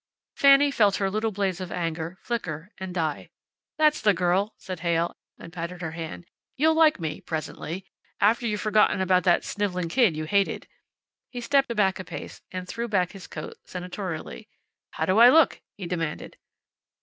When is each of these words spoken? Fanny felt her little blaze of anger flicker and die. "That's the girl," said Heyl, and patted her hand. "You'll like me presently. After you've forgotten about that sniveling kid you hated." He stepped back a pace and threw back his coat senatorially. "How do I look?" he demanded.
Fanny 0.35 0.71
felt 0.71 0.95
her 0.95 1.11
little 1.11 1.29
blaze 1.31 1.61
of 1.61 1.71
anger 1.71 2.17
flicker 2.23 2.71
and 2.79 2.91
die. 2.91 3.29
"That's 3.77 4.01
the 4.01 4.15
girl," 4.15 4.55
said 4.57 4.79
Heyl, 4.79 5.15
and 5.37 5.53
patted 5.53 5.83
her 5.83 5.91
hand. 5.91 6.25
"You'll 6.57 6.73
like 6.73 6.99
me 6.99 7.21
presently. 7.21 7.85
After 8.19 8.47
you've 8.47 8.61
forgotten 8.61 8.99
about 8.99 9.25
that 9.25 9.45
sniveling 9.45 9.89
kid 9.89 10.17
you 10.17 10.23
hated." 10.25 10.67
He 11.29 11.39
stepped 11.39 11.75
back 11.75 11.99
a 11.99 12.03
pace 12.03 12.41
and 12.51 12.67
threw 12.67 12.87
back 12.87 13.11
his 13.11 13.27
coat 13.27 13.57
senatorially. 13.63 14.47
"How 14.89 15.05
do 15.05 15.19
I 15.19 15.29
look?" 15.29 15.61
he 15.75 15.85
demanded. 15.85 16.35